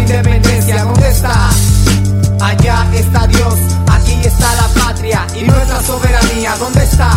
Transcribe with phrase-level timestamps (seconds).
[0.00, 1.50] independencia, ¿dónde está?
[2.40, 3.54] Allá está Dios,
[3.88, 7.10] aquí está la patria y nuestra soberanía, ¿dónde está?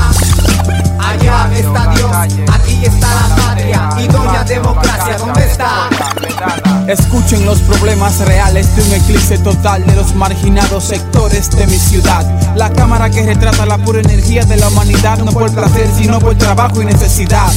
[0.99, 2.11] Allá está Dios,
[2.51, 5.89] aquí está la patria y doña democracia, ¿dónde está?
[6.87, 12.25] Escuchen los problemas reales de un eclipse total de los marginados sectores de mi ciudad.
[12.55, 16.35] La cámara que retrata la pura energía de la humanidad, no por placer, sino por
[16.35, 17.51] trabajo y necesidad.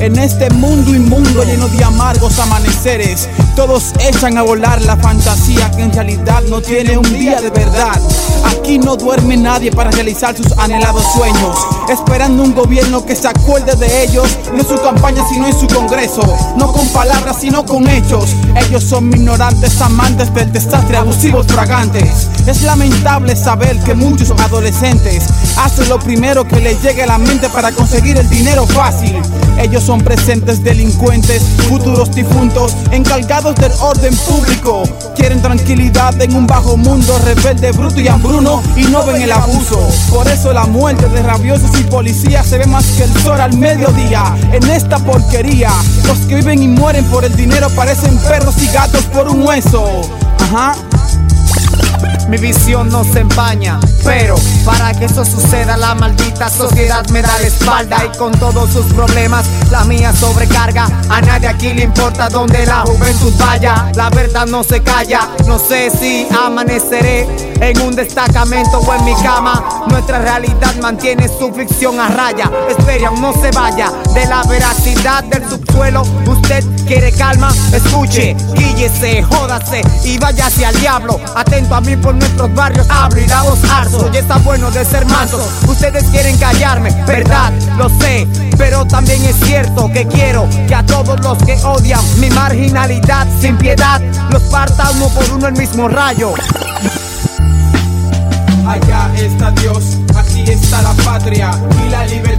[0.00, 5.82] En este mundo inmundo lleno de amargos amaneceres, todos echan a volar la fantasía que
[5.82, 8.00] en realidad no tiene un día de verdad.
[8.44, 11.56] Aquí no duerme nadie para realizar sus anhelados sueños,
[11.88, 15.66] esperando un gobierno que se acuerde de ellos, no en su campaña sino en su
[15.68, 16.22] congreso,
[16.56, 18.30] no con palabras sino con hechos.
[18.66, 22.28] Ellos son ignorantes, amantes del desastre, abusivos, fragantes.
[22.46, 25.24] Es lamentable saber que muchos adolescentes
[25.56, 29.16] hacen lo primero que les llegue a la mente para conseguir el dinero fácil.
[29.58, 34.82] Ellos son presentes delincuentes, futuros difuntos, encargados del orden público.
[35.14, 39.86] Quieren tranquilidad en un bajo mundo rebelde, bruto y hambruno y no ven el abuso.
[40.10, 43.58] Por eso la muerte de rabiosos y policías se ve más que el sol al
[43.58, 44.34] mediodía.
[44.52, 45.70] En esta porquería,
[46.06, 49.84] los que viven y mueren por el dinero parecen perros y gatos por un hueso.
[50.40, 50.74] Ajá.
[52.28, 54.36] Mi visión no se empaña, pero
[55.04, 59.84] eso suceda la maldita sociedad me da la espalda y con todos sus problemas la
[59.84, 60.88] mía sobrecarga.
[61.10, 65.28] A nadie aquí le importa donde la juventud vaya, la verdad no se calla.
[65.46, 67.26] No sé si amaneceré
[67.60, 69.84] en un destacamento o en mi cama.
[69.88, 72.50] Nuestra realidad mantiene su ficción a raya.
[72.68, 76.02] Espera, no se vaya de la veracidad del subsuelo.
[76.26, 81.20] Usted quiere calma, escuche, guíllese, jódase y váyase al diablo.
[81.34, 84.10] Atento a mí por nuestros barrios hablo y la voz arzo.
[84.12, 85.04] Y está bueno de ser.
[85.68, 88.28] Ustedes quieren callarme, verdad, lo sé.
[88.56, 93.56] Pero también es cierto que quiero que a todos los que odian mi marginalidad sin
[93.56, 94.00] piedad
[94.30, 96.34] los parta uno por uno el mismo rayo.
[98.66, 101.50] Allá está Dios, aquí está la patria
[101.84, 102.33] y la libertad,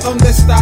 [0.00, 0.56] ¿dónde está?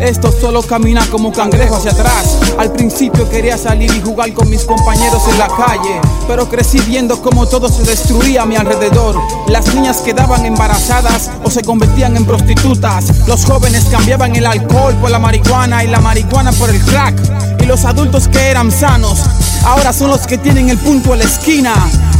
[0.00, 2.38] Esto solo camina como cangrejo hacia atrás.
[2.58, 7.22] Al principio quería salir y jugar con mis compañeros en la calle, pero crecí viendo
[7.22, 9.20] cómo todo se destruía a mi alrededor.
[9.48, 13.26] Las niñas quedaban embarazadas o se convertían en prostitutas.
[13.28, 17.14] Los jóvenes cambiaban el alcohol por la marihuana y la marihuana por el crack.
[17.60, 19.20] Y los adultos que eran sanos
[19.64, 21.74] ahora son los que tienen el punto en la esquina.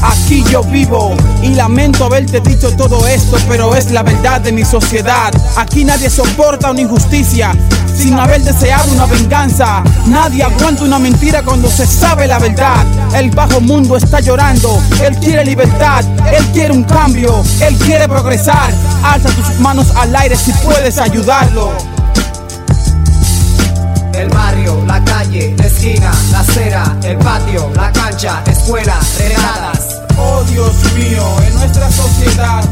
[0.05, 4.65] Aquí yo vivo y lamento haberte dicho todo esto, pero es la verdad de mi
[4.65, 5.33] sociedad.
[5.57, 7.53] Aquí nadie soporta una injusticia
[7.97, 9.83] sin haber deseado una venganza.
[10.07, 12.85] Nadie aguanta una mentira cuando se sabe la verdad.
[13.15, 18.73] El bajo mundo está llorando, él quiere libertad, él quiere un cambio, él quiere progresar.
[19.03, 21.73] Alza tus manos al aire si puedes ayudarlo.
[24.13, 29.84] El barrio, la calle, la esquina, la acera, el patio, la cancha, escuela, regadas.
[30.93, 32.65] Mío, en nuestra sociedad,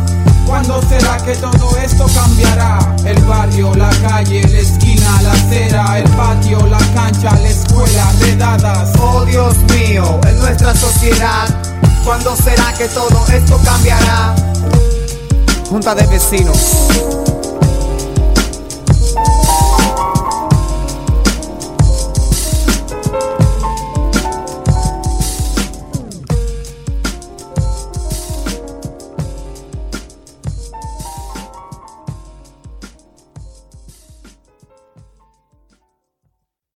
[0.46, 2.78] ¿cuándo será que todo esto cambiará?
[3.04, 8.92] El barrio, la calle, la esquina, la acera, el patio, la cancha, la escuela, redadas.
[9.00, 11.48] Oh Dios mío, en nuestra sociedad,
[12.04, 14.34] ¿cuándo será que todo esto cambiará?
[15.68, 17.31] Junta de vecinos.